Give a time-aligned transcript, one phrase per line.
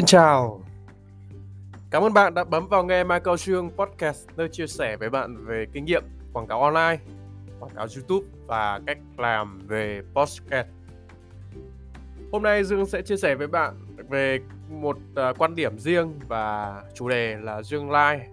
[0.00, 0.60] Xin chào.
[1.90, 5.44] Cảm ơn bạn đã bấm vào nghe Michael Trương Podcast nơi chia sẻ với bạn
[5.46, 6.98] về kinh nghiệm quảng cáo online,
[7.60, 10.68] quảng cáo YouTube và cách làm về podcast.
[12.32, 13.74] Hôm nay Dương sẽ chia sẻ với bạn
[14.08, 14.38] về
[14.70, 18.26] một à, quan điểm riêng và chủ đề là Dương Live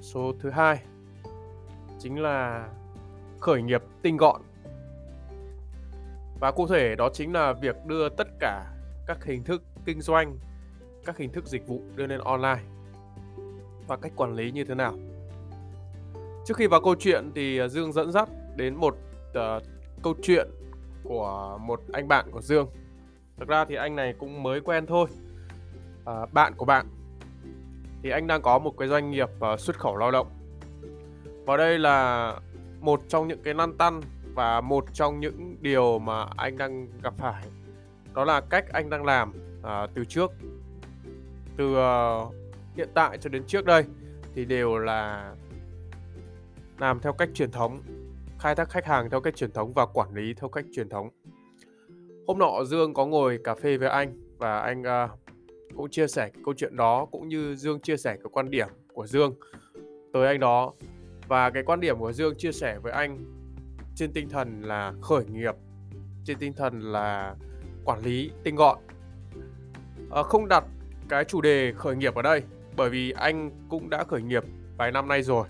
[0.00, 0.82] số thứ hai
[1.98, 2.68] chính là
[3.40, 4.40] khởi nghiệp tinh gọn
[6.40, 8.66] và cụ thể đó chính là việc đưa tất cả
[9.06, 10.38] các hình thức kinh doanh
[11.04, 12.60] các hình thức dịch vụ đưa lên online
[13.86, 14.94] và cách quản lý như thế nào.
[16.46, 18.96] Trước khi vào câu chuyện thì à, Dương dẫn dắt đến một
[19.30, 19.62] uh,
[20.02, 20.48] câu chuyện
[21.04, 22.66] của một anh bạn của Dương.
[23.38, 25.06] Thực ra thì anh này cũng mới quen thôi.
[26.02, 26.86] Uh, bạn của bạn
[28.02, 30.26] thì anh đang có một cái doanh nghiệp uh, xuất khẩu lao động.
[31.46, 32.32] Và đây là
[32.80, 34.00] một trong những cái lăn tăn
[34.34, 37.44] và một trong những điều mà anh đang gặp phải
[38.14, 40.32] đó là cách anh đang làm uh, từ trước
[41.56, 42.34] từ uh,
[42.76, 43.84] hiện tại cho đến trước đây
[44.34, 45.34] thì đều là
[46.78, 47.78] làm theo cách truyền thống
[48.38, 51.08] khai thác khách hàng theo cách truyền thống và quản lý theo cách truyền thống.
[52.26, 55.10] Hôm nọ dương có ngồi cà phê với anh và anh uh,
[55.76, 58.68] cũng chia sẻ cái câu chuyện đó cũng như dương chia sẻ cái quan điểm
[58.94, 59.34] của dương
[60.12, 60.72] tới anh đó.
[61.28, 63.24] Và cái quan điểm của dương chia sẻ với anh
[63.96, 65.54] trên tinh thần là khởi nghiệp
[66.24, 67.36] trên tinh thần là
[67.84, 68.78] quản lý tinh gọn.
[70.10, 70.64] À, không đặt
[71.12, 72.42] cái chủ đề khởi nghiệp ở đây,
[72.76, 74.44] bởi vì anh cũng đã khởi nghiệp
[74.76, 75.46] vài năm nay rồi,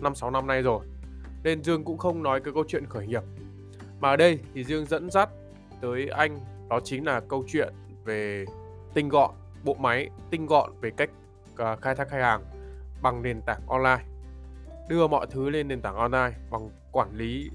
[0.00, 0.86] năm, sáu năm nay rồi,
[1.42, 3.22] nên Dương cũng không nói cái câu chuyện khởi nghiệp.
[4.00, 5.28] Mà ở đây thì Dương dẫn dắt
[5.80, 6.38] tới anh,
[6.70, 7.74] đó chính là câu chuyện
[8.04, 8.44] về
[8.94, 9.30] tinh gọn,
[9.64, 11.10] bộ máy tinh gọn về cách
[11.56, 12.44] à, khai thác khách hàng
[13.02, 14.04] bằng nền tảng online,
[14.88, 17.50] đưa mọi thứ lên nền tảng online bằng quản lý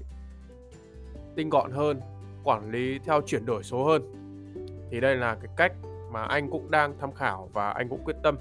[1.36, 2.00] tinh gọn hơn,
[2.44, 4.02] quản lý theo chuyển đổi số hơn.
[4.90, 5.72] Thì đây là cái cách
[6.12, 8.36] mà anh cũng đang tham khảo và anh cũng quyết tâm.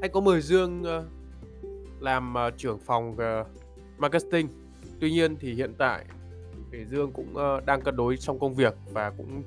[0.00, 1.04] Anh có mời Dương ờ,
[2.00, 3.44] làm ờ, trưởng phòng ờ,
[3.98, 4.48] marketing.
[5.00, 6.04] Tuy nhiên thì hiện tại
[6.72, 7.34] thì Dương cũng
[7.66, 9.42] đang cân đối trong công việc và cũng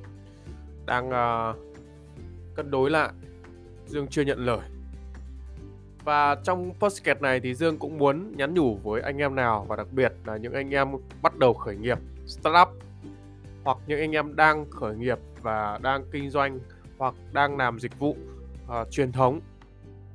[0.86, 1.10] đang
[2.56, 3.10] cân đối lại.
[3.86, 4.70] Dương chưa nhận lời.
[6.04, 9.76] Và trong podcast này thì Dương cũng muốn nhắn nhủ với anh em nào và
[9.76, 10.88] đặc biệt là những anh em
[11.22, 12.68] bắt đầu khởi nghiệp, startup
[13.64, 16.60] hoặc những anh em đang khởi nghiệp và đang kinh doanh
[16.98, 18.18] hoặc đang làm dịch vụ
[18.66, 19.40] uh, truyền thống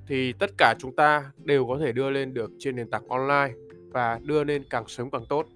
[0.06, 3.54] thì tất cả chúng ta đều có thể đưa lên được trên nền tảng online
[3.90, 5.46] và đưa lên càng sớm càng tốt.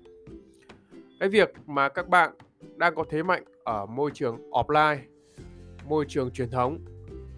[1.20, 2.30] Cái việc mà các bạn
[2.76, 4.98] đang có thế mạnh ở môi trường offline,
[5.84, 6.78] môi trường truyền thống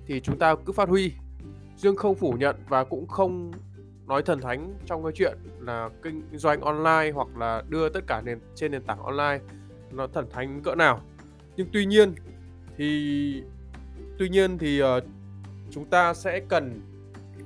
[0.07, 1.13] thì chúng ta cứ phát huy.
[1.77, 3.53] Dương không phủ nhận và cũng không
[4.07, 8.21] nói thần thánh trong cái chuyện là kinh doanh online hoặc là đưa tất cả
[8.21, 9.39] nền trên nền tảng online
[9.91, 11.01] nó thần thánh cỡ nào.
[11.57, 12.15] Nhưng tuy nhiên
[12.77, 13.43] thì
[14.19, 14.89] tuy nhiên thì uh,
[15.71, 16.81] chúng ta sẽ cần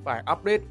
[0.03, 0.63] phải update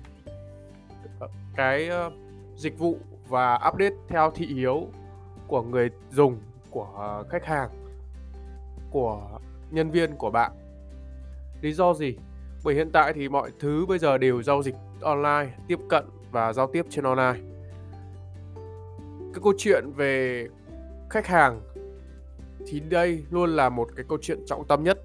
[1.21, 2.13] ờ, cái uh,
[2.57, 2.99] dịch vụ
[3.29, 4.87] và update theo thị hiếu
[5.47, 6.39] của người dùng
[6.71, 7.71] của uh, khách hàng
[8.91, 9.39] của
[9.71, 10.53] nhân viên của bạn.
[11.61, 12.17] Lý do gì?
[12.65, 16.53] Bởi hiện tại thì mọi thứ bây giờ đều giao dịch online tiếp cận và
[16.53, 17.41] giao tiếp trên online.
[19.35, 20.47] Cái câu chuyện về
[21.11, 21.61] khách hàng
[22.67, 24.99] thì đây luôn là một cái câu chuyện trọng tâm nhất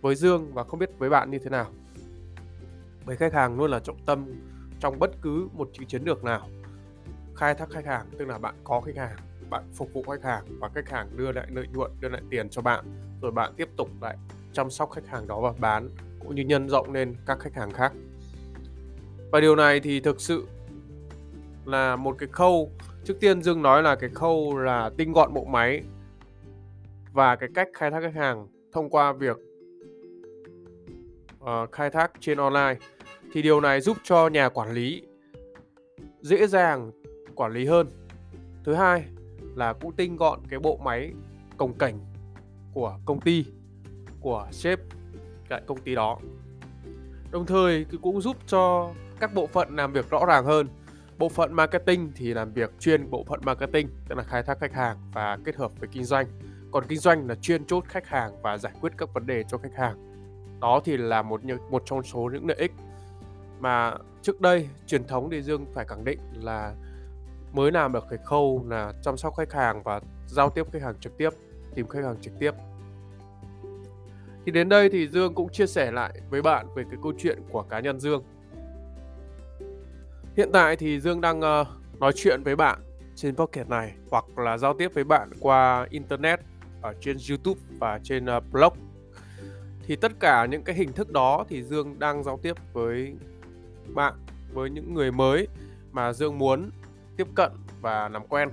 [0.00, 1.66] với Dương và không biết với bạn như thế nào.
[3.06, 4.26] Bởi khách hàng luôn là trọng tâm
[4.80, 6.48] trong bất cứ một chiến lược nào.
[7.36, 9.16] Khai thác khách hàng tức là bạn có khách hàng,
[9.50, 12.48] bạn phục vụ khách hàng và khách hàng đưa lại lợi nhuận, đưa lại tiền
[12.50, 12.84] cho bạn
[13.22, 14.16] rồi bạn tiếp tục lại
[14.52, 15.90] chăm sóc khách hàng đó và bán
[16.20, 17.92] cũng như nhân rộng lên các khách hàng khác.
[19.30, 20.46] Và điều này thì thực sự
[21.64, 22.70] là một cái khâu
[23.04, 25.82] trước tiên Dương nói là cái khâu là tinh gọn bộ máy
[27.12, 29.36] và cái cách khai thác khách hàng thông qua việc
[31.40, 32.76] uh, khai thác trên online.
[33.32, 35.02] Thì điều này giúp cho nhà quản lý
[36.20, 36.90] dễ dàng
[37.34, 37.86] quản lý hơn.
[38.64, 39.04] Thứ hai
[39.54, 41.12] là cũng tinh gọn cái bộ máy
[41.56, 41.98] cồng cảnh
[42.74, 43.44] của công ty
[44.20, 44.80] của sếp
[45.48, 46.18] tại công ty đó.
[47.30, 50.68] Đồng thời cũng giúp cho các bộ phận làm việc rõ ràng hơn.
[51.18, 54.72] Bộ phận marketing thì làm việc chuyên bộ phận marketing tức là khai thác khách
[54.72, 56.26] hàng và kết hợp với kinh doanh
[56.72, 59.58] còn kinh doanh là chuyên chốt khách hàng và giải quyết các vấn đề cho
[59.58, 59.96] khách hàng.
[60.60, 61.40] Đó thì là một
[61.70, 62.72] một trong số những lợi ích
[63.60, 66.74] mà trước đây truyền thống thì Dương phải khẳng định là
[67.52, 70.94] mới làm được cái khâu là chăm sóc khách hàng và giao tiếp khách hàng
[71.00, 71.30] trực tiếp
[71.74, 72.54] tìm khách hàng trực tiếp.
[74.46, 77.38] Thì đến đây thì Dương cũng chia sẻ lại với bạn về cái câu chuyện
[77.50, 78.24] của cá nhân Dương.
[80.36, 81.66] Hiện tại thì Dương đang uh,
[82.00, 82.80] nói chuyện với bạn
[83.14, 86.40] trên pocket này hoặc là giao tiếp với bạn qua internet
[86.82, 88.72] ở trên YouTube và trên uh, blog
[89.86, 93.14] thì tất cả những cái hình thức đó thì Dương đang giao tiếp với
[93.94, 94.14] bạn
[94.52, 95.48] với những người mới
[95.92, 96.70] mà Dương muốn
[97.16, 98.48] tiếp cận và làm quen.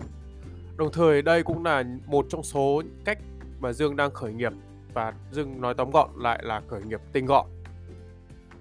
[0.77, 3.19] Đồng thời đây cũng là một trong số cách
[3.59, 4.53] mà Dương đang khởi nghiệp
[4.93, 7.45] và Dương nói tóm gọn lại là khởi nghiệp tinh gọn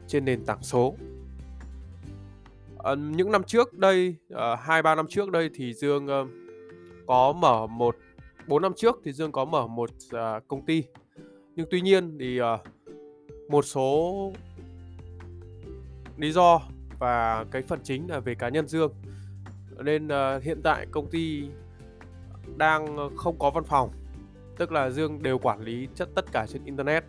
[0.06, 0.94] trên nền tảng số.
[2.78, 6.20] À, những năm trước đây, ờ, hai à, ba năm trước đây thì Dương à,
[7.06, 7.96] có mở một
[8.48, 10.84] 4 năm trước thì Dương có mở một uh, công ty.
[11.56, 12.46] Nhưng tuy nhiên thì uh,
[13.48, 14.32] một số
[16.16, 16.60] lý do
[16.98, 18.92] và cái phần chính là về cá nhân Dương.
[19.84, 21.48] Nên uh, hiện tại công ty
[22.56, 23.90] đang không có văn phòng.
[24.58, 27.04] Tức là Dương đều quản lý chất tất cả trên internet.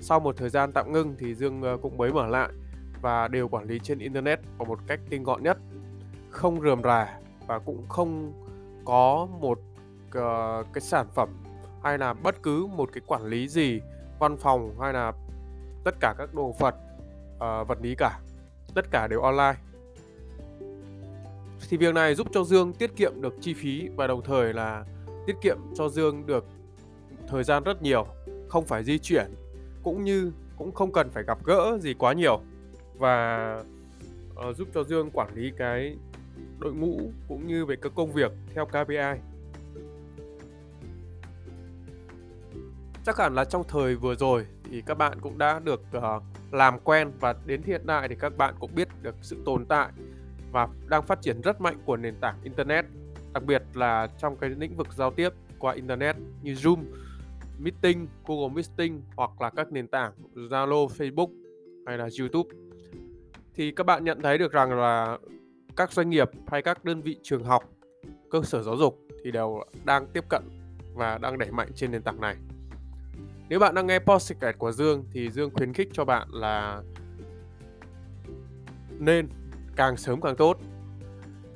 [0.00, 2.50] Sau một thời gian tạm ngưng thì Dương uh, cũng mới mở lại
[3.02, 5.58] và đều quản lý trên internet bằng một cách tinh gọn nhất,
[6.30, 8.32] không rườm rà và cũng không
[8.84, 9.58] có một
[10.18, 11.28] uh, cái sản phẩm
[11.82, 13.80] hay là bất cứ một cái quản lý gì
[14.18, 15.12] văn phòng hay là
[15.84, 16.74] tất cả các đồ vật
[17.34, 18.20] uh, vật lý cả
[18.74, 19.58] tất cả đều online.
[21.68, 24.84] Thì việc này giúp cho Dương tiết kiệm được chi phí và đồng thời là
[25.26, 26.44] tiết kiệm cho Dương được
[27.28, 28.06] thời gian rất nhiều
[28.48, 29.26] không phải di chuyển
[29.82, 32.40] cũng như cũng không cần phải gặp gỡ gì quá nhiều.
[32.98, 33.64] Và
[34.48, 35.96] uh, giúp cho Dương quản lý cái
[36.58, 39.20] đội ngũ cũng như về các công việc theo KPI
[43.04, 46.78] chắc hẳn là trong thời vừa rồi thì các bạn cũng đã được uh, làm
[46.78, 49.88] quen và đến hiện tại thì các bạn cũng biết được sự tồn tại
[50.52, 52.84] và đang phát triển rất mạnh của nền tảng internet
[53.32, 56.84] đặc biệt là trong cái lĩnh vực giao tiếp qua internet như Zoom,
[57.58, 61.28] Meeting, Google Meeting hoặc là các nền tảng Zalo, Facebook
[61.86, 62.50] hay là YouTube
[63.54, 65.18] thì các bạn nhận thấy được rằng là
[65.76, 67.64] các doanh nghiệp hay các đơn vị trường học,
[68.30, 70.42] cơ sở giáo dục thì đều đang tiếp cận
[70.94, 72.36] và đang đẩy mạnh trên nền tảng này.
[73.50, 76.82] Nếu bạn đang nghe podcast của Dương thì Dương khuyến khích cho bạn là
[78.98, 79.28] nên
[79.76, 80.58] càng sớm càng tốt.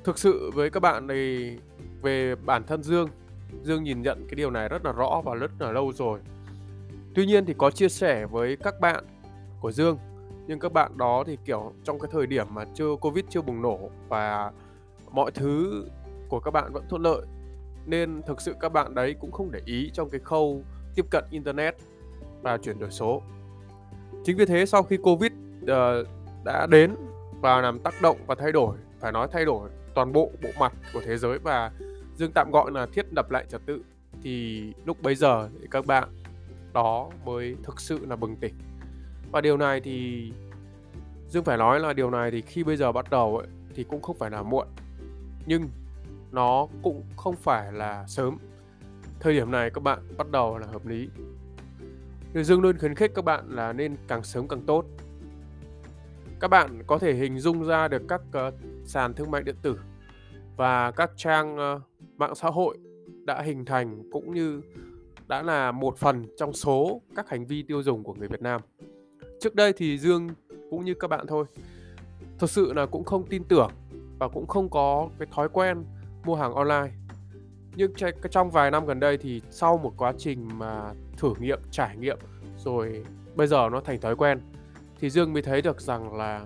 [0.05, 1.57] Thực sự với các bạn thì
[2.03, 3.09] về bản thân Dương,
[3.63, 6.21] Dương nhìn nhận cái điều này rất là rõ và rất là lâu rồi.
[7.15, 9.05] Tuy nhiên thì có chia sẻ với các bạn
[9.61, 9.99] của Dương
[10.47, 13.63] nhưng các bạn đó thì kiểu trong cái thời điểm mà chưa Covid chưa bùng
[13.63, 14.53] nổ và
[15.11, 15.85] mọi thứ
[16.29, 17.27] của các bạn vẫn thuận lợi
[17.87, 20.65] nên thực sự các bạn đấy cũng không để ý trong cái khâu
[20.95, 21.75] tiếp cận internet
[22.43, 23.23] và chuyển đổi số.
[24.25, 25.33] Chính vì thế sau khi Covid
[25.63, 26.07] uh,
[26.45, 26.95] đã đến
[27.41, 30.73] và làm tác động và thay đổi, phải nói thay đổi toàn bộ bộ mặt
[30.93, 31.73] của thế giới và
[32.17, 33.83] Dương tạm gọi là thiết lập lại trật tự
[34.23, 36.09] thì lúc bấy giờ thì các bạn
[36.73, 38.55] đó mới thực sự là bừng tỉnh.
[39.33, 40.33] Và điều này thì
[41.29, 44.03] Dương phải nói là điều này thì khi bây giờ bắt đầu ấy, thì cũng
[44.03, 44.67] không phải là muộn.
[45.47, 45.69] Nhưng
[46.33, 48.39] nó cũng không phải là sớm
[49.25, 51.09] thời điểm này các bạn bắt đầu là hợp lý
[52.35, 54.85] Người Dương luôn khuyến khích các bạn là nên càng sớm càng tốt
[56.41, 58.55] các bạn có thể hình dung ra được các uh,
[58.85, 59.81] sàn thương mại điện tử
[60.57, 61.83] và các trang uh,
[62.17, 62.79] mạng xã hội
[63.25, 64.61] đã hình thành cũng như
[65.27, 68.61] đã là một phần trong số các hành vi tiêu dùng của người Việt Nam.
[69.41, 70.29] Trước đây thì Dương
[70.71, 71.45] cũng như các bạn thôi.
[72.39, 73.71] Thật sự là cũng không tin tưởng
[74.19, 75.85] và cũng không có cái thói quen
[76.25, 77.04] mua hàng online
[77.77, 77.93] nhưng
[78.31, 82.19] trong vài năm gần đây thì sau một quá trình mà thử nghiệm trải nghiệm
[82.57, 83.05] rồi
[83.35, 84.41] bây giờ nó thành thói quen
[85.01, 86.45] thì dương mới thấy được rằng là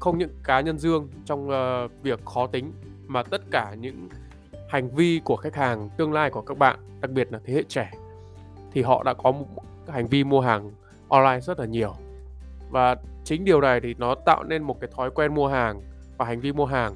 [0.00, 2.72] không những cá nhân dương trong uh, việc khó tính
[3.06, 4.08] mà tất cả những
[4.68, 7.62] hành vi của khách hàng tương lai của các bạn đặc biệt là thế hệ
[7.68, 7.90] trẻ
[8.72, 9.46] thì họ đã có một
[9.88, 10.70] hành vi mua hàng
[11.08, 11.94] online rất là nhiều.
[12.70, 15.80] Và chính điều này thì nó tạo nên một cái thói quen mua hàng
[16.16, 16.94] và hành vi mua hàng.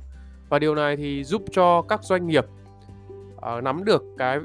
[0.49, 2.45] Và điều này thì giúp cho các doanh nghiệp
[3.57, 4.39] uh, nắm được cái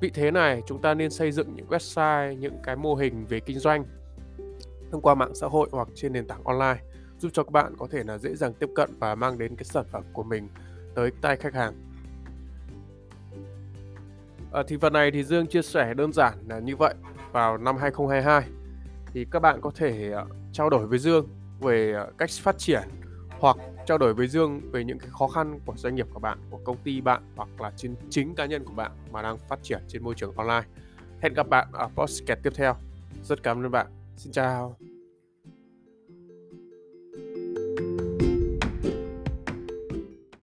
[0.00, 3.40] vị thế này chúng ta nên xây dựng những website những cái mô hình về
[3.40, 3.84] kinh doanh
[4.90, 6.80] thông qua mạng xã hội hoặc trên nền tảng online
[7.18, 9.64] giúp cho các bạn có thể là dễ dàng tiếp cận và mang đến cái
[9.64, 10.48] sản phẩm của mình
[10.94, 11.74] tới tay khách hàng.
[14.52, 16.94] À, thì phần này thì Dương chia sẻ đơn giản là như vậy.
[17.32, 18.42] Vào năm 2022
[19.06, 21.28] thì các bạn có thể uh, trao đổi với Dương
[21.60, 22.82] về uh, cách phát triển
[23.40, 23.56] hoặc
[23.86, 26.58] trao đổi với Dương về những cái khó khăn của doanh nghiệp của bạn, của
[26.64, 29.82] công ty bạn hoặc là trên chính cá nhân của bạn mà đang phát triển
[29.88, 30.66] trên môi trường online.
[31.22, 32.76] Hẹn gặp bạn ở podcast tiếp theo.
[33.22, 33.86] Rất cảm ơn bạn.
[34.16, 34.89] Xin chào.